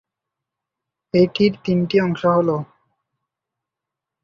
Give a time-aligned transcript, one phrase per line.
[1.13, 2.65] এটির তিনটি অংশ হল-